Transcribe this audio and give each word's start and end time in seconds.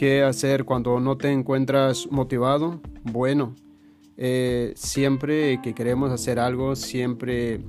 ¿Qué 0.00 0.22
hacer 0.22 0.64
cuando 0.64 0.98
no 0.98 1.18
te 1.18 1.30
encuentras 1.30 2.08
motivado? 2.10 2.80
Bueno, 3.04 3.54
eh, 4.16 4.72
siempre 4.74 5.60
que 5.60 5.74
queremos 5.74 6.10
hacer 6.10 6.38
algo, 6.38 6.74
siempre 6.74 7.60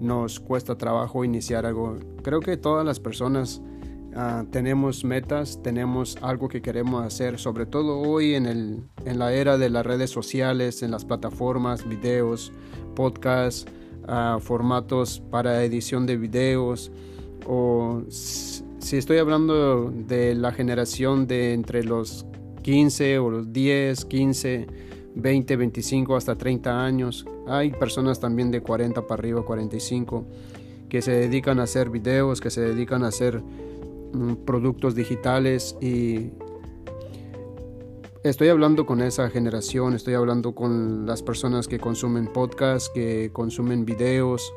nos 0.00 0.40
cuesta 0.40 0.78
trabajo 0.78 1.26
iniciar 1.26 1.66
algo. 1.66 1.98
Creo 2.22 2.40
que 2.40 2.56
todas 2.56 2.86
las 2.86 3.00
personas 3.00 3.60
ah, 4.16 4.46
tenemos 4.50 5.04
metas, 5.04 5.62
tenemos 5.62 6.16
algo 6.22 6.48
que 6.48 6.62
queremos 6.62 7.04
hacer, 7.04 7.38
sobre 7.38 7.66
todo 7.66 7.98
hoy 7.98 8.34
en, 8.34 8.46
el, 8.46 8.84
en 9.04 9.18
la 9.18 9.34
era 9.34 9.58
de 9.58 9.68
las 9.68 9.84
redes 9.84 10.08
sociales, 10.08 10.82
en 10.82 10.90
las 10.90 11.04
plataformas, 11.04 11.86
videos, 11.86 12.50
podcasts, 12.94 13.70
ah, 14.08 14.38
formatos 14.40 15.22
para 15.30 15.62
edición 15.62 16.06
de 16.06 16.16
videos 16.16 16.90
o 17.46 18.00
si 18.84 18.98
estoy 18.98 19.16
hablando 19.16 19.90
de 19.90 20.34
la 20.34 20.52
generación 20.52 21.26
de 21.26 21.54
entre 21.54 21.84
los 21.84 22.26
15 22.62 23.18
o 23.18 23.30
los 23.30 23.50
10, 23.50 24.04
15, 24.04 24.66
20, 25.14 25.56
25 25.56 26.14
hasta 26.14 26.36
30 26.36 26.84
años, 26.84 27.24
hay 27.46 27.70
personas 27.70 28.20
también 28.20 28.50
de 28.50 28.60
40 28.60 29.06
para 29.06 29.20
arriba, 29.20 29.42
45, 29.42 30.26
que 30.90 31.00
se 31.00 31.12
dedican 31.12 31.60
a 31.60 31.62
hacer 31.62 31.88
videos, 31.88 32.42
que 32.42 32.50
se 32.50 32.60
dedican 32.60 33.04
a 33.04 33.08
hacer 33.08 33.40
mm, 33.40 34.44
productos 34.44 34.94
digitales 34.94 35.78
y 35.80 36.32
estoy 38.22 38.48
hablando 38.48 38.84
con 38.84 39.00
esa 39.00 39.30
generación, 39.30 39.94
estoy 39.94 40.12
hablando 40.12 40.54
con 40.54 41.06
las 41.06 41.22
personas 41.22 41.68
que 41.68 41.78
consumen 41.78 42.30
podcasts, 42.30 42.90
que 42.94 43.30
consumen 43.32 43.86
videos 43.86 44.52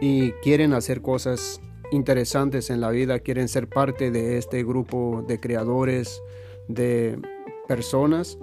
y 0.00 0.32
quieren 0.42 0.72
hacer 0.72 1.02
cosas 1.02 1.60
interesantes 1.90 2.70
en 2.70 2.80
la 2.80 2.90
vida, 2.90 3.20
quieren 3.20 3.48
ser 3.48 3.68
parte 3.68 4.10
de 4.10 4.38
este 4.38 4.64
grupo 4.64 5.24
de 5.26 5.38
creadores, 5.38 6.22
de 6.68 7.18
personas, 7.68 8.38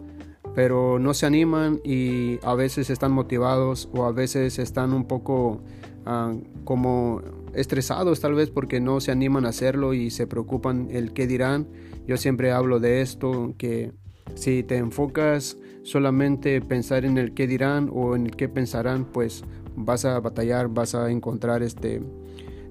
pero 0.56 1.00
no 1.00 1.14
se 1.14 1.26
animan 1.26 1.80
y 1.84 2.40
a 2.44 2.56
veces 2.56 2.90
están 2.90 3.12
motivados 3.12 3.90
o 3.94 4.06
a 4.06 4.12
veces 4.12 4.60
están 4.60 4.94
un 4.94 5.06
poco 5.06 5.62
ah, 6.06 6.34
como 6.64 7.22
estresados 7.54 8.20
tal 8.20 8.34
vez 8.34 8.50
porque 8.50 8.80
no 8.80 9.00
se 9.00 9.12
animan 9.12 9.46
a 9.46 9.50
hacerlo 9.50 9.94
y 9.94 10.10
se 10.10 10.28
preocupan 10.28 10.90
el 10.92 11.14
qué 11.14 11.28
dirán. 11.28 11.68
Yo 12.08 12.18
siempre 12.18 12.52
hablo 12.52 12.80
de 12.80 13.02
esto, 13.02 13.54
que 13.58 13.94
si 14.36 14.64
te 14.64 14.78
enfocas 14.78 15.58
solamente 15.84 16.62
pensar 16.62 17.06
en 17.06 17.18
el 17.18 17.34
qué 17.34 17.48
dirán 17.48 17.90
o 17.94 18.16
en 18.16 18.28
el 18.28 18.36
qué 18.36 18.50
pensarán, 18.50 19.06
pues 19.06 19.44
vas 19.76 20.06
a 20.06 20.20
batallar, 20.20 20.68
vas 20.68 20.96
a 20.96 21.10
encontrar 21.10 21.64
este 21.64 22.02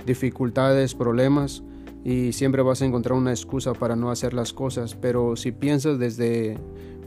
dificultades, 0.07 0.95
problemas 0.95 1.63
y 2.05 2.33
siempre 2.33 2.63
vas 2.63 2.83
a 2.83 2.87
encontrar 2.87 3.17
una 3.17 3.31
excusa 3.31 3.75
para 3.75 3.97
no 3.97 4.11
hacer 4.11 4.35
las 4.35 4.53
cosas. 4.53 4.95
Pero 4.95 5.37
si 5.37 5.53
piensas 5.53 5.99
desde 5.99 6.59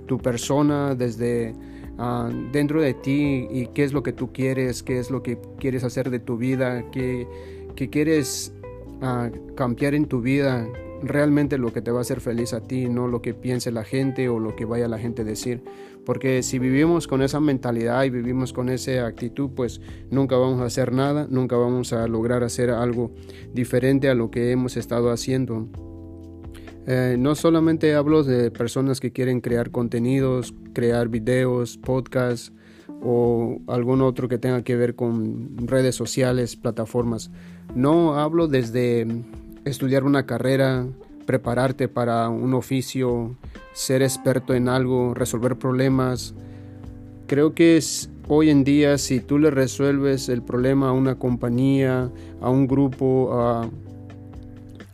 tu 0.08 0.20
persona, 0.20 0.96
desde 0.96 1.54
ah, 1.98 2.30
dentro 2.52 2.82
de 2.82 2.94
ti 2.94 3.48
y 3.50 3.68
qué 3.68 3.84
es 3.84 3.94
lo 3.94 4.04
que 4.04 4.14
tú 4.14 4.32
quieres, 4.32 4.84
qué 4.84 5.00
es 5.00 5.12
lo 5.12 5.24
que 5.24 5.38
quieres 5.60 5.84
hacer 5.84 6.10
de 6.10 6.20
tu 6.20 6.38
vida, 6.38 6.90
qué, 6.92 7.28
quieres 7.92 8.54
ah, 9.02 9.30
cambiar 9.56 9.96
en 9.96 10.06
tu 10.06 10.22
vida, 10.22 10.68
realmente 11.04 11.58
lo 11.58 11.74
que 11.74 11.82
te 11.82 11.92
va 11.92 12.00
a 12.00 12.02
hacer 12.02 12.22
feliz 12.22 12.54
a 12.54 12.62
ti, 12.62 12.88
no 12.88 13.08
lo 13.08 13.22
que 13.22 13.34
piense 13.34 13.72
la 13.72 13.84
gente 13.84 14.30
o 14.30 14.40
lo 14.40 14.56
que 14.56 14.66
vaya 14.66 14.88
la 14.88 15.00
gente 15.00 15.22
a 15.22 15.26
decir. 15.26 15.64
Porque 16.06 16.44
si 16.44 16.60
vivimos 16.60 17.08
con 17.08 17.22
esa 17.22 17.40
mentalidad 17.40 18.04
y 18.04 18.10
vivimos 18.10 18.54
con 18.54 18.70
esa 18.70 19.06
actitud, 19.06 19.50
pues 19.56 19.82
nunca 20.12 20.38
vamos 20.38 20.62
a 20.62 20.66
hacer 20.66 20.94
nada, 20.94 21.28
nunca 21.30 21.58
vamos 21.58 21.94
a 21.94 22.08
lograr 22.08 22.44
hacer 22.44 22.70
algo 22.70 23.12
diferente 23.54 24.10
a 24.10 24.16
lo 24.16 24.30
que 24.30 24.52
hemos 24.52 24.78
estado 24.78 25.12
haciendo. 25.12 25.68
Eh, 26.88 27.16
no 27.18 27.34
solamente 27.34 27.96
hablo 27.96 28.24
de 28.24 28.52
personas 28.52 29.00
que 29.00 29.12
quieren 29.12 29.42
crear 29.42 29.72
contenidos, 29.72 30.54
crear 30.74 31.10
videos, 31.10 31.78
podcasts 31.78 32.54
o 33.02 33.60
algún 33.68 34.02
otro 34.02 34.28
que 34.28 34.38
tenga 34.38 34.64
que 34.64 34.76
ver 34.76 34.96
con 34.96 35.68
redes 35.68 35.96
sociales, 35.96 36.56
plataformas. 36.56 37.32
No 37.74 38.20
hablo 38.20 38.48
desde 38.48 39.08
estudiar 39.66 40.04
una 40.04 40.26
carrera, 40.26 40.86
prepararte 41.26 41.88
para 41.88 42.30
un 42.30 42.54
oficio, 42.54 43.36
ser 43.74 44.02
experto 44.02 44.54
en 44.54 44.70
algo, 44.70 45.14
resolver 45.14 45.58
problemas. 45.58 46.34
Creo 47.28 47.54
que 47.54 47.78
es, 47.78 48.10
hoy 48.28 48.50
en 48.50 48.64
día 48.64 48.98
si 48.98 49.20
tú 49.20 49.40
le 49.40 49.50
resuelves 49.50 50.30
el 50.30 50.44
problema 50.44 50.90
a 50.90 50.92
una 50.94 51.16
compañía, 51.16 52.12
a 52.40 52.50
un 52.50 52.68
grupo, 52.68 53.34
a, 53.34 53.70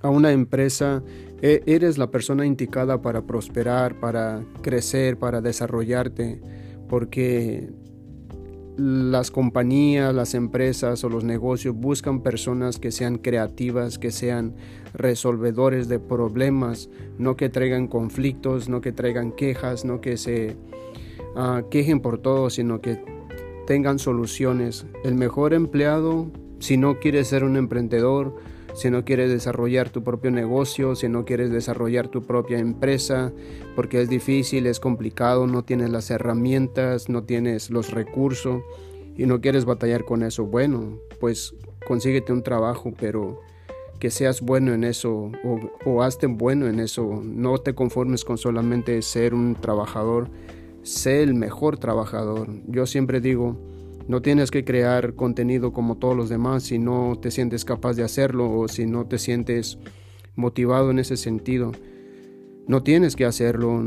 a 0.02 0.10
una 0.10 0.32
empresa, 0.32 1.04
e, 1.42 1.64
eres 1.66 1.98
la 1.98 2.10
persona 2.10 2.46
indicada 2.46 3.02
para 3.02 3.24
prosperar, 3.24 4.00
para 4.00 4.42
crecer, 4.62 5.18
para 5.18 5.42
desarrollarte, 5.42 6.40
porque 6.88 7.70
las 8.78 9.32
compañías, 9.32 10.14
las 10.14 10.34
empresas 10.34 11.04
o 11.04 11.10
los 11.10 11.24
negocios 11.24 11.76
buscan 11.76 12.22
personas 12.22 12.80
que 12.80 12.92
sean 12.92 13.18
creativas, 13.18 13.98
que 13.98 14.12
sean 14.12 14.56
resolvedores 14.94 15.88
de 15.88 16.00
problemas, 16.00 16.90
no 17.18 17.36
que 17.36 17.50
traigan 17.50 17.88
conflictos, 17.88 18.70
no 18.70 18.82
que 18.82 18.92
traigan 18.92 19.32
quejas, 19.32 19.86
no 19.86 20.02
que 20.02 20.18
se 20.18 20.56
ah, 21.36 21.64
quejen 21.70 22.00
por 22.00 22.18
todo, 22.18 22.50
sino 22.50 22.82
que 22.82 23.04
tengan 23.68 24.00
soluciones. 24.00 24.86
El 25.04 25.16
mejor 25.16 25.54
empleado, 25.54 26.32
si 26.60 26.78
no 26.78 27.00
quiere 27.00 27.24
ser 27.24 27.44
un 27.44 27.58
emprendedor, 27.58 28.36
si 28.74 28.90
no 28.90 29.06
quieres 29.06 29.30
desarrollar 29.30 29.90
tu 29.90 30.04
propio 30.04 30.32
negocio, 30.32 30.96
si 30.96 31.10
no 31.10 31.26
quieres 31.26 31.52
desarrollar 31.52 32.08
tu 32.08 32.24
propia 32.24 32.60
empresa, 32.60 33.32
porque 33.76 34.02
es 34.02 34.10
difícil, 34.10 34.68
es 34.68 34.80
complicado, 34.80 35.48
no 35.48 35.64
tienes 35.64 35.90
las 35.90 36.10
herramientas, 36.12 37.10
no 37.10 37.24
tienes 37.24 37.70
los 37.70 37.92
recursos 37.92 38.62
y 39.18 39.26
no 39.26 39.42
quieres 39.42 39.66
batallar 39.66 40.06
con 40.06 40.24
eso, 40.24 40.46
bueno, 40.46 41.00
pues 41.20 41.54
consíguete 41.86 42.32
un 42.32 42.44
trabajo, 42.44 42.92
pero 43.00 43.40
que 44.02 44.10
seas 44.10 44.42
bueno 44.42 44.74
en 44.74 44.84
eso 44.84 45.32
o, 45.86 46.02
hazte 46.02 46.26
bueno 46.26 46.68
en 46.68 46.80
eso. 46.80 47.22
No 47.24 47.60
te 47.60 47.76
conformes 47.76 48.26
con 48.26 48.40
solamente 48.40 49.00
ser 49.04 49.36
un 49.36 49.56
trabajador, 49.56 50.28
sé 50.82 51.22
el 51.22 51.36
mejor 51.36 51.78
trabajador. 51.78 52.48
Yo 52.68 52.88
siempre 52.88 53.22
digo, 53.22 53.58
no 54.12 54.22
tienes 54.22 54.52
que 54.52 54.66
crear 54.66 55.14
contenido 55.14 55.72
como 55.72 55.96
todos 55.96 56.18
los 56.18 56.28
demás 56.28 56.64
si 56.64 56.78
no 56.78 57.18
te 57.22 57.32
sientes 57.32 57.64
capaz 57.64 57.94
de 57.94 58.04
hacerlo 58.04 58.52
o 58.52 58.68
si 58.68 58.86
no 58.86 59.06
te 59.06 59.18
sientes 59.18 59.78
motivado 60.36 60.92
en 60.92 61.00
ese 61.00 61.16
sentido. 61.16 61.72
No 62.68 62.84
tienes 62.84 63.16
que 63.16 63.24
hacerlo. 63.24 63.82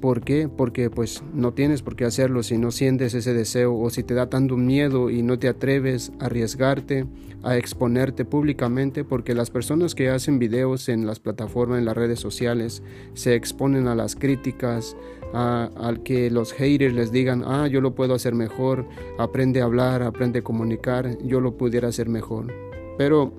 ¿Por 0.00 0.22
qué? 0.22 0.48
Porque 0.48 0.90
pues 0.90 1.22
no 1.32 1.54
tienes 1.54 1.82
por 1.82 1.94
qué 1.94 2.06
hacerlo 2.06 2.42
si 2.42 2.58
no 2.58 2.72
sientes 2.72 3.14
ese 3.14 3.32
deseo 3.34 3.78
o 3.78 3.88
si 3.90 4.02
te 4.02 4.14
da 4.14 4.28
tanto 4.28 4.56
miedo 4.56 5.10
y 5.10 5.22
no 5.22 5.38
te 5.38 5.46
atreves 5.46 6.10
a 6.18 6.24
arriesgarte, 6.26 7.06
a 7.44 7.56
exponerte 7.56 8.24
públicamente, 8.24 9.04
porque 9.04 9.32
las 9.32 9.50
personas 9.50 9.94
que 9.94 10.08
hacen 10.08 10.40
videos 10.40 10.88
en 10.88 11.06
las 11.06 11.20
plataformas, 11.20 11.78
en 11.78 11.84
las 11.84 11.96
redes 11.96 12.18
sociales, 12.18 12.82
se 13.14 13.36
exponen 13.36 13.86
a 13.86 13.94
las 13.94 14.16
críticas, 14.16 14.96
al 15.32 16.02
que 16.02 16.30
los 16.30 16.52
haters 16.52 16.94
les 16.94 17.12
digan, 17.12 17.42
ah, 17.46 17.66
yo 17.66 17.80
lo 17.80 17.94
puedo 17.94 18.14
hacer 18.14 18.34
mejor, 18.34 18.86
aprende 19.18 19.60
a 19.60 19.64
hablar, 19.64 20.02
aprende 20.02 20.40
a 20.40 20.42
comunicar, 20.42 21.18
yo 21.22 21.40
lo 21.40 21.56
pudiera 21.56 21.88
hacer 21.88 22.08
mejor. 22.08 22.52
Pero, 22.96 23.32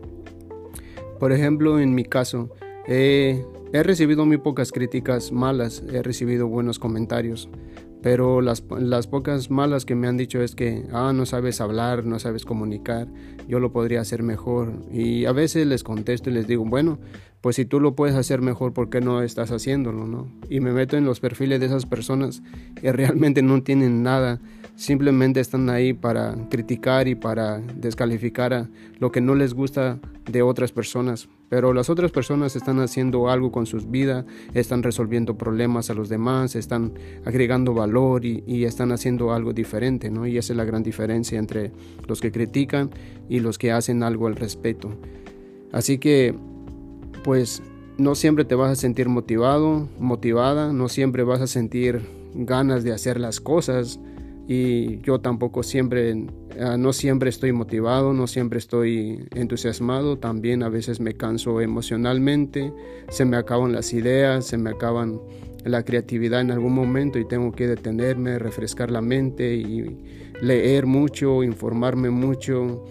por 1.20 1.32
ejemplo, 1.32 1.80
en 1.80 1.96
mi 1.96 2.06
caso, 2.06 2.50
he 2.88 3.44
recibido 3.72 4.26
muy 4.26 4.38
pocas 4.38 4.72
críticas 4.72 5.32
malas, 5.32 5.84
he 5.92 6.02
recibido 6.02 6.48
buenos 6.48 6.80
comentarios, 6.80 7.50
pero 8.02 8.40
las, 8.42 8.64
las, 8.80 9.08
pocas 9.08 9.52
malas 9.52 9.84
que 9.84 9.94
me 9.94 10.08
han 10.08 10.16
dicho 10.16 10.42
es 10.42 10.56
que, 10.56 10.86
ah, 10.94 11.12
no 11.14 11.26
sabes 11.26 11.60
hablar, 11.60 12.06
no 12.06 12.18
sabes 12.18 12.46
comunicar, 12.46 13.08
yo 13.48 13.60
lo 13.60 13.74
podría 13.74 14.00
hacer 14.00 14.24
mejor. 14.24 14.72
Y 14.92 15.26
a 15.26 15.34
veces 15.34 15.68
les 15.68 15.84
contesto 15.84 16.30
y 16.30 16.34
les 16.34 16.48
digo, 16.48 16.64
bueno, 16.64 16.98
pues 17.42 17.56
si 17.56 17.66
tú 17.66 17.80
lo 17.80 17.96
puedes 17.96 18.16
hacer 18.16 18.42
mejor, 18.42 18.74
¿por 18.74 18.90
qué 18.90 19.00
no 19.00 19.22
estás 19.22 19.52
haciéndolo? 19.52 20.06
¿no? 20.06 20.28
Y 20.50 20.60
me 20.60 20.74
meto 20.74 20.98
en 20.98 21.06
los 21.06 21.20
perfiles 21.20 21.60
de 21.60 21.68
esas 21.68 21.86
personas 21.86 22.44
que 22.76 22.92
realmente 22.94 23.42
no 23.42 23.64
tienen 23.64 24.04
nada, 24.04 24.40
simplemente 24.76 25.40
están 25.40 25.70
ahí 25.70 25.94
para 25.94 26.36
criticar 26.50 27.08
y 27.08 27.16
para 27.16 27.60
descalificar 27.60 28.54
a 28.54 28.70
lo 29.00 29.12
que 29.12 29.22
no 29.22 29.36
les 29.36 29.54
gusta 29.54 30.00
de 30.30 30.42
otras 30.42 30.72
personas. 30.72 31.30
Pero 31.48 31.74
las 31.74 31.90
otras 31.90 32.12
personas 32.12 32.56
están 32.56 32.80
haciendo 32.80 33.30
algo 33.30 33.52
con 33.52 33.66
sus 33.66 33.90
vidas, 33.90 34.26
están 34.54 34.84
resolviendo 34.84 35.38
problemas 35.38 35.90
a 35.90 35.96
los 35.96 36.08
demás, 36.08 36.56
están 36.56 36.94
agregando 37.26 37.74
valor 37.74 38.24
y, 38.24 38.44
y 38.46 38.66
están 38.66 38.92
haciendo 38.92 39.34
algo 39.34 39.52
diferente, 39.54 40.12
¿no? 40.12 40.28
Y 40.28 40.38
esa 40.38 40.54
es 40.54 40.58
la 40.58 40.66
gran 40.66 40.84
diferencia 40.84 41.40
entre 41.40 41.72
los 42.08 42.22
que 42.22 42.32
critican 42.32 42.92
y 43.30 43.40
los 43.40 43.58
que 43.58 43.72
hacen 43.72 44.04
algo 44.04 44.28
al 44.28 44.36
respecto. 44.36 44.94
Así 45.72 45.98
que 45.98 46.36
pues 47.24 47.62
no 47.98 48.16
siempre 48.16 48.46
te 48.46 48.56
vas 48.56 48.72
a 48.72 48.76
sentir 48.76 49.10
motivado, 49.10 49.88
motivada, 50.00 50.72
no 50.74 50.90
siempre 50.90 51.24
vas 51.24 51.42
a 51.42 51.48
sentir 51.48 52.02
ganas 52.34 52.84
de 52.84 52.94
hacer 52.94 53.20
las 53.20 53.40
cosas 53.40 54.00
y 54.48 55.00
yo 55.02 55.20
tampoco 55.20 55.62
siempre, 55.62 56.26
ah, 56.60 56.76
no 56.78 56.92
siempre 56.92 57.30
estoy 57.30 57.52
motivado, 57.52 58.14
no 58.14 58.26
siempre 58.26 58.58
estoy 58.58 59.28
entusiasmado, 59.36 60.18
también 60.18 60.64
a 60.64 60.70
veces 60.70 61.00
me 61.00 61.14
canso 61.14 61.62
emocionalmente, 61.62 62.74
se 63.10 63.26
me 63.26 63.38
acaban 63.38 63.74
las 63.74 63.94
ideas, 63.94 64.46
se 64.46 64.58
me 64.58 64.72
acaban 64.72 65.20
la 65.66 65.84
creatividad 65.84 66.42
en 66.42 66.52
algún 66.52 66.74
momento 66.74 67.20
y 67.20 67.26
tengo 67.26 67.52
que 67.52 67.68
detenerme, 67.68 68.40
refrescar 68.40 68.90
la 68.90 69.02
mente 69.02 69.56
y 69.56 70.00
leer 70.42 70.86
mucho, 70.86 71.44
informarme 71.44 72.10
mucho 72.10 72.86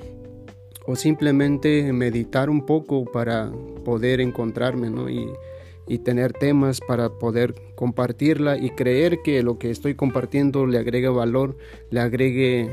o 0.88 0.96
simplemente 0.96 1.92
meditar 1.92 2.48
un 2.48 2.64
poco 2.64 3.04
para 3.04 3.52
poder 3.84 4.22
encontrarme 4.22 4.88
¿no? 4.88 5.10
y, 5.10 5.28
y 5.86 5.98
tener 5.98 6.32
temas 6.32 6.80
para 6.80 7.10
poder 7.10 7.54
compartirla 7.74 8.56
y 8.56 8.70
creer 8.70 9.18
que 9.22 9.42
lo 9.42 9.58
que 9.58 9.70
estoy 9.70 9.94
compartiendo 9.94 10.66
le 10.66 10.78
agregue 10.78 11.08
valor, 11.08 11.58
le 11.90 12.00
agregue 12.00 12.70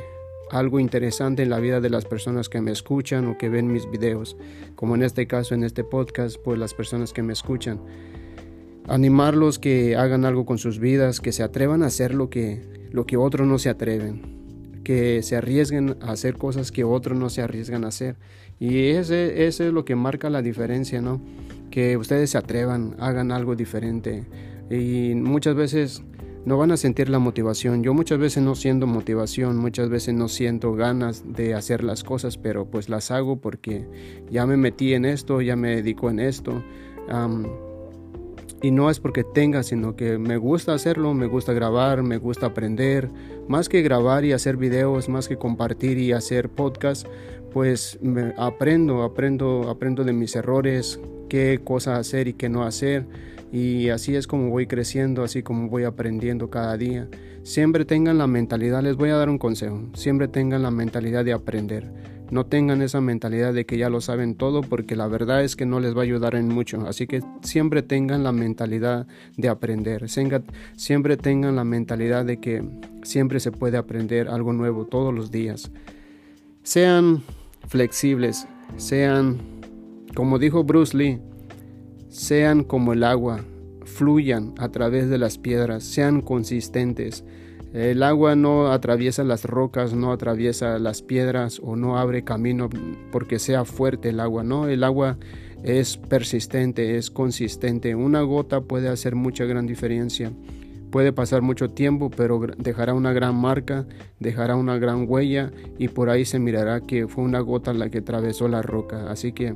algo 0.49 0.79
interesante 0.79 1.43
en 1.43 1.49
la 1.49 1.59
vida 1.59 1.81
de 1.81 1.89
las 1.89 2.05
personas 2.05 2.47
que 2.47 2.61
me 2.61 2.71
escuchan 2.71 3.27
o 3.27 3.37
que 3.37 3.49
ven 3.49 3.69
mis 3.69 3.91
videos, 3.91 4.37
como 4.75 4.95
en 4.95 5.03
este 5.03 5.27
caso 5.27 5.53
en 5.53 5.65
este 5.65 5.83
podcast, 5.83 6.37
pues 6.37 6.57
las 6.57 6.73
personas 6.73 7.11
que 7.11 7.21
me 7.21 7.33
escuchan. 7.33 7.81
Animarlos 8.87 9.59
que 9.59 9.97
hagan 9.97 10.23
algo 10.23 10.45
con 10.45 10.57
sus 10.57 10.79
vidas, 10.79 11.19
que 11.19 11.33
se 11.33 11.43
atrevan 11.43 11.83
a 11.83 11.87
hacer 11.87 12.13
lo 12.13 12.29
que, 12.29 12.61
lo 12.91 13.05
que 13.05 13.17
otros 13.17 13.45
no 13.45 13.59
se 13.59 13.67
atreven, 13.67 14.34
que 14.85 15.23
se 15.23 15.35
arriesguen 15.35 15.97
a 16.01 16.11
hacer 16.11 16.37
cosas 16.37 16.71
que 16.71 16.85
otros 16.85 17.19
no 17.19 17.29
se 17.29 17.41
arriesgan 17.41 17.83
a 17.83 17.89
hacer. 17.89 18.15
Y 18.59 18.91
ese, 18.91 19.47
es 19.47 19.59
lo 19.59 19.83
que 19.83 19.95
marca 19.95 20.29
la 20.29 20.41
diferencia, 20.41 21.01
¿no? 21.01 21.19
Que 21.71 21.97
ustedes 21.97 22.29
se 22.29 22.37
atrevan, 22.37 22.95
hagan 22.99 23.33
algo 23.33 23.55
diferente. 23.55 24.23
Y 24.69 25.15
muchas 25.15 25.55
veces 25.55 26.03
no 26.45 26.57
van 26.57 26.71
a 26.71 26.77
sentir 26.77 27.09
la 27.09 27.17
motivación. 27.17 27.83
Yo 27.83 27.93
muchas 27.95 28.19
veces 28.19 28.43
no 28.43 28.53
siento 28.53 28.85
motivación, 28.85 29.57
muchas 29.57 29.89
veces 29.89 30.13
no 30.13 30.29
siento 30.29 30.73
ganas 30.73 31.23
de 31.33 31.55
hacer 31.55 31.83
las 31.83 32.03
cosas, 32.03 32.37
pero 32.37 32.65
pues 32.65 32.87
las 32.87 33.09
hago 33.09 33.37
porque 33.37 33.87
ya 34.29 34.45
me 34.45 34.55
metí 34.55 34.93
en 34.93 35.05
esto, 35.05 35.41
ya 35.41 35.55
me 35.55 35.75
dedico 35.75 36.09
en 36.09 36.19
esto. 36.19 36.63
y 38.61 38.71
no 38.71 38.89
es 38.89 38.99
porque 38.99 39.23
tenga, 39.23 39.63
sino 39.63 39.95
que 39.95 40.19
me 40.19 40.37
gusta 40.37 40.73
hacerlo, 40.73 41.13
me 41.15 41.25
gusta 41.25 41.53
grabar, 41.53 42.03
me 42.03 42.17
gusta 42.17 42.45
aprender. 42.45 43.09
Más 43.47 43.69
que 43.69 43.81
grabar 43.81 44.25
y 44.25 44.31
hacer 44.31 44.57
videos, 44.57 45.07
más 45.07 45.27
que 45.27 45.37
compartir 45.37 45.97
y 45.99 46.11
hacer 46.11 46.49
podcasts, 46.49 47.07
pues 47.53 47.99
me 48.01 48.33
aprendo, 48.37 49.03
aprendo, 49.03 49.69
aprendo 49.69 50.03
de 50.03 50.13
mis 50.13 50.35
errores, 50.35 50.99
qué 51.29 51.61
cosas 51.63 51.99
hacer 51.99 52.27
y 52.27 52.33
qué 52.33 52.49
no 52.49 52.63
hacer. 52.63 53.05
Y 53.51 53.89
así 53.89 54.15
es 54.15 54.27
como 54.27 54.49
voy 54.49 54.67
creciendo, 54.67 55.23
así 55.23 55.43
como 55.43 55.69
voy 55.69 55.83
aprendiendo 55.83 56.49
cada 56.49 56.75
día. 56.75 57.07
Siempre 57.43 57.85
tengan 57.85 58.17
la 58.17 58.27
mentalidad, 58.27 58.81
les 58.81 58.95
voy 58.95 59.09
a 59.09 59.17
dar 59.17 59.29
un 59.29 59.37
consejo, 59.37 59.83
siempre 59.93 60.27
tengan 60.27 60.63
la 60.63 60.71
mentalidad 60.71 61.23
de 61.23 61.33
aprender. 61.33 61.91
No 62.31 62.47
tengan 62.47 62.81
esa 62.81 63.01
mentalidad 63.01 63.53
de 63.53 63.67
que 63.67 63.77
ya 63.77 63.89
lo 63.89 64.01
saben 64.01 64.33
todo 64.33 64.61
porque 64.61 64.95
la 64.95 65.07
verdad 65.07 65.43
es 65.43 65.55
que 65.55 65.67
no 65.67 65.79
les 65.79 65.95
va 65.95 65.99
a 65.99 66.03
ayudar 66.03 66.33
en 66.33 66.47
mucho. 66.47 66.85
Así 66.87 67.05
que 67.05 67.21
siempre 67.43 67.83
tengan 67.83 68.23
la 68.23 68.31
mentalidad 68.31 69.05
de 69.37 69.47
aprender. 69.47 70.07
Siempre 70.09 71.17
tengan 71.17 71.55
la 71.55 71.63
mentalidad 71.63 72.25
de 72.25 72.37
que 72.39 72.63
siempre 73.05 73.39
se 73.39 73.51
puede 73.51 73.77
aprender 73.77 74.27
algo 74.27 74.53
nuevo 74.53 74.85
todos 74.85 75.13
los 75.13 75.31
días. 75.31 75.71
Sean 76.63 77.23
flexibles, 77.67 78.47
sean, 78.77 79.37
como 80.15 80.39
dijo 80.39 80.63
Bruce 80.63 80.97
Lee, 80.97 81.21
sean 82.09 82.63
como 82.63 82.93
el 82.93 83.03
agua, 83.03 83.43
fluyan 83.83 84.53
a 84.57 84.69
través 84.69 85.09
de 85.09 85.17
las 85.17 85.37
piedras, 85.37 85.83
sean 85.83 86.21
consistentes. 86.21 87.23
El 87.73 88.03
agua 88.03 88.35
no 88.35 88.71
atraviesa 88.71 89.23
las 89.23 89.43
rocas, 89.43 89.93
no 89.93 90.11
atraviesa 90.11 90.79
las 90.79 91.01
piedras 91.01 91.59
o 91.61 91.75
no 91.75 91.97
abre 91.97 92.23
camino 92.23 92.69
porque 93.11 93.37
sea 93.37 93.65
fuerte 93.65 94.09
el 94.09 94.21
agua, 94.21 94.43
no, 94.43 94.67
el 94.67 94.83
agua 94.83 95.17
es 95.63 95.97
persistente, 95.97 96.95
es 96.97 97.11
consistente. 97.11 97.95
Una 97.95 98.21
gota 98.21 98.61
puede 98.61 98.87
hacer 98.87 99.15
mucha 99.15 99.45
gran 99.45 99.65
diferencia. 99.65 100.31
Puede 100.91 101.11
pasar 101.11 101.41
mucho 101.41 101.69
tiempo, 101.69 102.09
pero 102.09 102.39
dejará 102.57 102.93
una 102.93 103.11
gran 103.11 103.35
marca, 103.35 103.85
dejará 104.19 104.55
una 104.55 104.77
gran 104.77 105.05
huella 105.07 105.51
y 105.77 105.89
por 105.89 106.09
ahí 106.09 106.25
se 106.25 106.39
mirará 106.39 106.81
que 106.81 107.07
fue 107.07 107.23
una 107.23 107.39
gota 107.39 107.73
la 107.73 107.89
que 107.89 107.99
atravesó 107.99 108.47
la 108.47 108.61
roca. 108.61 109.09
Así 109.11 109.33
que 109.33 109.55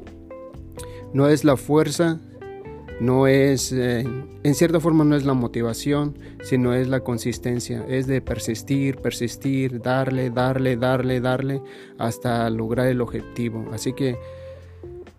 no 1.14 1.28
es 1.28 1.44
la 1.44 1.56
fuerza, 1.58 2.20
no 3.00 3.28
es, 3.28 3.72
eh, 3.72 4.06
en 4.44 4.56
cierta 4.56 4.80
forma 4.80 5.04
no 5.06 5.16
es 5.16 5.26
la 5.26 5.34
motivación, 5.34 6.18
sino 6.44 6.74
es 6.74 6.88
la 6.88 7.00
consistencia, 7.00 7.86
es 7.88 8.08
de 8.08 8.22
persistir, 8.22 8.98
persistir, 8.98 9.82
darle, 9.82 10.30
darle, 10.30 10.76
darle, 10.76 11.22
darle 11.22 11.62
hasta 11.98 12.50
lograr 12.50 12.88
el 12.88 13.02
objetivo. 13.02 13.66
Así 13.72 13.94
que 13.94 14.18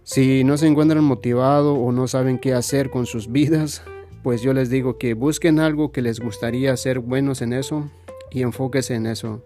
si 0.03 0.45
no 0.45 0.57
se 0.57 0.67
encuentran 0.67 1.05
motivados 1.05 1.79
o 1.81 1.93
no 1.93 2.07
saben 2.07 2.39
qué 2.39 2.53
hacer 2.53 2.91
con 2.91 3.07
sus 3.07 3.33
vidas, 3.33 3.83
pues 4.23 4.43
yo 4.43 4.53
les 4.53 4.71
digo 4.71 4.99
que 4.99 5.15
busquen 5.15 5.61
algo 5.61 5.93
que 5.93 6.03
les 6.03 6.21
gustaría 6.21 6.77
ser 6.77 7.01
buenos 7.01 7.43
en 7.43 7.53
eso 7.53 7.91
y 8.31 8.43
enfóquense 8.43 8.95
en 8.95 9.07
eso. 9.07 9.43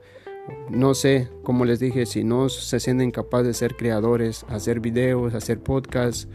No 0.71 0.95
sé, 0.95 1.29
como 1.43 1.65
les 1.65 1.79
dije, 1.79 2.07
si 2.07 2.25
no 2.25 2.49
se 2.49 2.81
sienten 2.81 3.11
capaces 3.11 3.47
de 3.47 3.55
ser 3.55 3.77
creadores, 3.77 4.45
hacer 4.49 4.81
videos, 4.81 5.35
hacer 5.35 5.61
podcasts, 5.61 6.29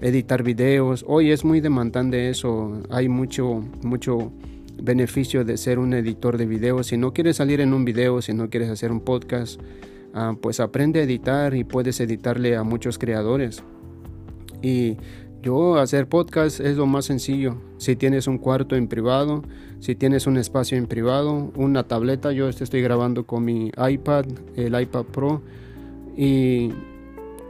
editar 0.00 0.42
videos, 0.42 1.04
hoy 1.06 1.30
es 1.30 1.44
muy 1.44 1.60
demandante 1.60 2.30
eso, 2.30 2.80
hay 2.88 3.08
mucho, 3.08 3.62
mucho 3.82 4.32
beneficio 4.82 5.44
de 5.44 5.58
ser 5.58 5.78
un 5.78 5.92
editor 5.92 6.38
de 6.38 6.46
videos. 6.46 6.86
Si 6.86 6.96
no 6.96 7.12
quieres 7.12 7.36
salir 7.36 7.60
en 7.60 7.74
un 7.74 7.84
video, 7.84 8.22
si 8.22 8.32
no 8.32 8.48
quieres 8.48 8.70
hacer 8.70 8.92
un 8.92 9.00
podcast, 9.00 9.60
ah, 10.14 10.34
pues 10.40 10.60
aprende 10.60 11.00
a 11.00 11.02
editar 11.02 11.54
y 11.54 11.64
puedes 11.64 12.00
editarle 12.00 12.56
a 12.56 12.62
muchos 12.62 12.98
creadores. 12.98 13.62
Y 14.62 14.96
yo 15.42 15.78
hacer 15.78 16.06
podcast 16.06 16.60
es 16.60 16.76
lo 16.76 16.86
más 16.86 17.06
sencillo. 17.06 17.56
Si 17.78 17.96
tienes 17.96 18.26
un 18.26 18.38
cuarto 18.38 18.76
en 18.76 18.88
privado, 18.88 19.42
si 19.78 19.94
tienes 19.94 20.26
un 20.26 20.36
espacio 20.36 20.76
en 20.76 20.86
privado, 20.86 21.50
una 21.56 21.84
tableta, 21.84 22.32
yo 22.32 22.48
estoy 22.48 22.82
grabando 22.82 23.24
con 23.24 23.44
mi 23.44 23.72
iPad, 23.76 24.26
el 24.56 24.78
iPad 24.78 25.04
Pro, 25.04 25.42
y, 26.16 26.72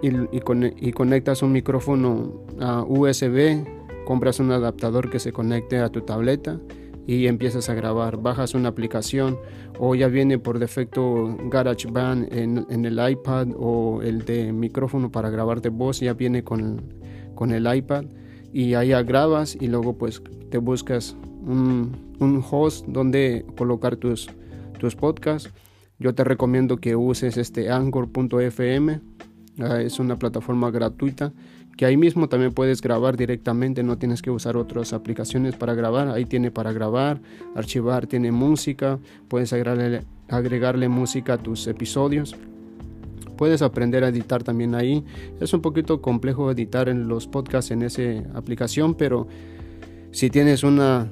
y, 0.02 0.92
conectas 0.92 1.42
un 1.42 1.50
micrófono 1.52 2.44
a 2.60 2.84
USB, 2.84 3.64
compras 4.04 4.38
un 4.38 4.52
adaptador 4.52 5.10
que 5.10 5.18
se 5.18 5.32
conecte 5.32 5.78
a 5.78 5.88
tu 5.88 6.02
tableta 6.02 6.60
y 7.08 7.26
empiezas 7.26 7.68
a 7.68 7.74
grabar. 7.74 8.18
Bajas 8.18 8.54
una 8.54 8.68
aplicación 8.68 9.38
o 9.80 9.96
ya 9.96 10.06
viene 10.06 10.38
por 10.38 10.60
defecto 10.60 11.36
GarageBand 11.50 12.32
en 12.32 12.84
el 12.84 13.10
iPad 13.10 13.48
o 13.58 14.00
el 14.02 14.24
de 14.24 14.52
micrófono 14.52 15.10
para 15.10 15.30
grabar 15.30 15.60
de 15.60 15.70
voz, 15.70 15.98
ya 15.98 16.12
viene 16.12 16.44
con 16.44 16.99
con 17.40 17.52
el 17.52 17.74
iPad 17.74 18.04
y 18.52 18.74
allá 18.74 19.02
grabas 19.02 19.56
y 19.58 19.66
luego 19.68 19.96
pues 19.96 20.22
te 20.50 20.58
buscas 20.58 21.16
un, 21.46 22.44
host 22.50 22.84
donde 22.86 23.46
colocar 23.56 23.96
tus, 23.96 24.28
tus 24.78 24.94
podcasts. 24.94 25.50
Yo 25.98 26.14
te 26.14 26.22
recomiendo 26.22 26.76
que 26.76 26.96
uses 26.96 27.38
este 27.38 27.70
anchor.fm, 27.70 29.00
ah, 29.60 29.80
es 29.80 29.98
una 29.98 30.18
plataforma 30.18 30.70
gratuita 30.70 31.32
que 31.78 31.86
ahí 31.86 31.96
mismo 31.96 32.28
también 32.28 32.52
puedes 32.52 32.82
grabar 32.82 33.16
directamente, 33.16 33.82
no 33.82 33.96
tienes 33.96 34.20
que 34.20 34.30
usar 34.30 34.58
otras 34.58 34.92
aplicaciones 34.92 35.56
para 35.56 35.72
grabar, 35.72 36.08
ahí 36.08 36.26
tiene 36.26 36.50
para 36.50 36.72
grabar, 36.72 37.22
archivar, 37.54 38.06
tiene 38.06 38.32
música, 38.32 38.98
puedes 39.28 39.54
agregarle, 39.54 40.02
agregarle 40.28 40.90
música 40.90 41.34
a 41.34 41.38
tus 41.38 41.66
episodios 41.68 42.36
puedes 43.40 43.62
aprender 43.62 44.04
a 44.04 44.08
editar 44.08 44.44
también 44.44 44.74
ahí. 44.74 45.02
Es 45.40 45.54
un 45.54 45.62
poquito 45.62 46.02
complejo 46.02 46.50
editar 46.50 46.90
en 46.90 47.08
los 47.08 47.26
podcasts 47.26 47.70
en 47.70 47.80
esa 47.80 48.02
aplicación, 48.34 48.94
pero 48.94 49.28
si 50.10 50.28
tienes 50.28 50.62
una, 50.62 51.10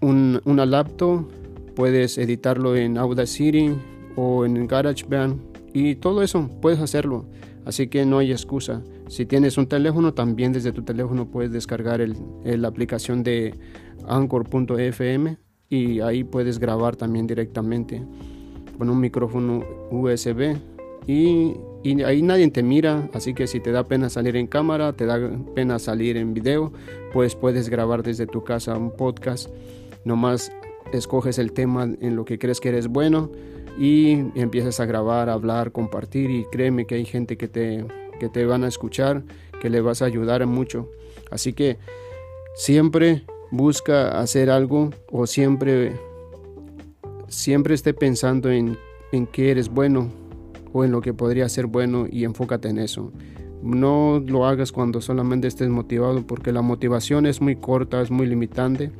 una 0.00 0.66
laptop, 0.66 1.30
puedes 1.76 2.18
editarlo 2.18 2.74
en 2.74 2.98
Audacity 2.98 3.76
o 4.16 4.44
en 4.44 4.66
GarageBand 4.66 5.40
y 5.72 5.94
todo 5.94 6.24
eso 6.24 6.50
puedes 6.60 6.80
hacerlo. 6.80 7.26
Así 7.64 7.86
que 7.86 8.04
no 8.04 8.18
hay 8.18 8.32
excusa. 8.32 8.82
Si 9.06 9.24
tienes 9.24 9.56
un 9.56 9.68
teléfono, 9.68 10.14
también 10.14 10.52
desde 10.52 10.72
tu 10.72 10.82
teléfono 10.82 11.30
puedes 11.30 11.52
descargar 11.52 12.00
el, 12.00 12.16
la 12.44 12.66
aplicación 12.66 13.22
de 13.22 13.54
anchor.fm 14.08 15.38
y 15.68 16.00
ahí 16.00 16.24
puedes 16.24 16.58
grabar 16.58 16.96
también 16.96 17.28
directamente 17.28 18.02
con 18.76 18.90
un 18.90 18.98
micrófono 18.98 19.62
USB 19.92 20.71
y, 21.06 21.56
ahí 22.04 22.22
nadie 22.22 22.48
te 22.50 22.62
mira, 22.62 23.08
así 23.12 23.34
que 23.34 23.46
si 23.46 23.60
te 23.60 23.72
da 23.72 23.84
pena 23.84 24.08
salir 24.08 24.36
en 24.36 24.46
cámara, 24.46 24.92
te 24.92 25.06
da 25.06 25.18
pena 25.54 25.78
salir 25.78 26.16
en 26.16 26.34
video, 26.34 26.72
pues 27.12 27.34
puedes 27.34 27.68
grabar 27.68 28.02
desde 28.02 28.26
tu 28.26 28.44
casa 28.44 28.76
un 28.76 28.92
podcast. 28.92 29.48
Nomás 30.04 30.52
escoges 30.92 31.38
el 31.38 31.52
tema 31.52 31.84
en 31.84 32.16
lo 32.16 32.24
que 32.24 32.38
crees 32.38 32.60
que 32.60 32.68
eres 32.68 32.88
bueno 32.88 33.30
y 33.78 34.12
empiezas 34.34 34.78
a 34.80 34.86
grabar, 34.86 35.28
hablar, 35.28 35.72
compartir 35.72 36.30
y 36.30 36.44
créeme 36.52 36.86
que 36.86 36.96
hay 36.96 37.04
gente 37.04 37.36
que 37.36 37.48
te, 37.48 37.84
que 38.20 38.28
te 38.28 38.44
van 38.44 38.64
a 38.64 38.68
escuchar, 38.68 39.24
que 39.60 39.70
le 39.70 39.80
vas 39.80 40.02
a 40.02 40.04
ayudar 40.04 40.46
mucho. 40.46 40.90
Así 41.30 41.52
que 41.52 41.78
siempre 42.54 43.24
busca 43.50 44.20
hacer 44.20 44.50
algo 44.50 44.90
o 45.10 45.26
siempre 45.26 45.92
siempre 47.28 47.74
esté 47.74 47.94
pensando 47.94 48.50
en, 48.50 48.76
en 49.10 49.26
qué 49.26 49.50
eres 49.50 49.70
bueno 49.70 50.21
o 50.72 50.84
en 50.84 50.92
lo 50.92 51.00
que 51.00 51.14
podría 51.14 51.48
ser 51.48 51.66
bueno 51.66 52.06
y 52.10 52.24
enfócate 52.24 52.68
en 52.68 52.78
eso. 52.78 53.12
No 53.62 54.22
lo 54.26 54.46
hagas 54.46 54.72
cuando 54.72 55.00
solamente 55.00 55.46
estés 55.46 55.68
motivado 55.68 56.26
porque 56.26 56.52
la 56.52 56.62
motivación 56.62 57.26
es 57.26 57.40
muy 57.40 57.56
corta, 57.56 58.00
es 58.00 58.10
muy 58.10 58.26
limitante, 58.26 58.90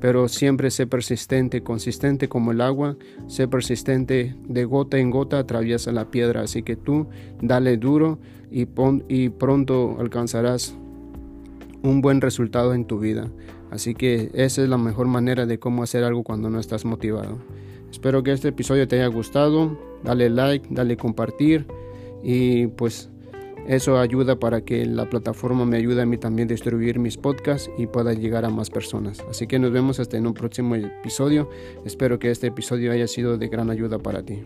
pero 0.00 0.28
siempre 0.28 0.70
sé 0.70 0.86
persistente, 0.86 1.62
consistente 1.62 2.28
como 2.28 2.52
el 2.52 2.60
agua, 2.60 2.96
sé 3.26 3.48
persistente 3.48 4.36
de 4.46 4.64
gota 4.64 4.98
en 4.98 5.10
gota 5.10 5.38
atraviesa 5.38 5.90
la 5.90 6.10
piedra, 6.10 6.42
así 6.42 6.62
que 6.62 6.76
tú 6.76 7.08
dale 7.40 7.76
duro 7.78 8.18
y, 8.50 8.68
y 9.08 9.28
pronto 9.30 9.96
alcanzarás 9.98 10.76
un 11.82 12.00
buen 12.00 12.20
resultado 12.20 12.74
en 12.74 12.84
tu 12.84 12.98
vida. 12.98 13.30
Así 13.70 13.94
que 13.94 14.30
esa 14.34 14.62
es 14.62 14.68
la 14.68 14.78
mejor 14.78 15.06
manera 15.06 15.46
de 15.46 15.58
cómo 15.58 15.82
hacer 15.82 16.04
algo 16.04 16.22
cuando 16.22 16.50
no 16.50 16.60
estás 16.60 16.84
motivado. 16.84 17.38
Espero 17.90 18.22
que 18.22 18.32
este 18.32 18.48
episodio 18.48 18.86
te 18.86 18.96
haya 18.96 19.06
gustado. 19.06 19.78
Dale 20.06 20.30
like, 20.30 20.68
dale 20.70 20.96
compartir 20.96 21.66
y 22.22 22.68
pues 22.68 23.10
eso 23.68 23.98
ayuda 23.98 24.38
para 24.38 24.60
que 24.60 24.86
la 24.86 25.10
plataforma 25.10 25.64
me 25.64 25.76
ayude 25.76 26.02
a 26.02 26.06
mí 26.06 26.16
también 26.16 26.48
a 26.48 26.52
distribuir 26.52 27.00
mis 27.00 27.16
podcasts 27.16 27.70
y 27.76 27.86
pueda 27.88 28.12
llegar 28.12 28.44
a 28.44 28.50
más 28.50 28.70
personas. 28.70 29.20
Así 29.28 29.46
que 29.46 29.58
nos 29.58 29.72
vemos 29.72 29.98
hasta 29.98 30.16
en 30.16 30.26
un 30.26 30.34
próximo 30.34 30.76
episodio. 30.76 31.50
Espero 31.84 32.18
que 32.18 32.30
este 32.30 32.46
episodio 32.46 32.92
haya 32.92 33.08
sido 33.08 33.36
de 33.36 33.48
gran 33.48 33.70
ayuda 33.70 33.98
para 33.98 34.22
ti. 34.22 34.42